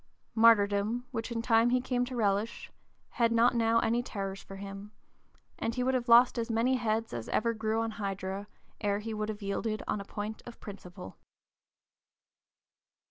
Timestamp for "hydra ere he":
7.91-9.13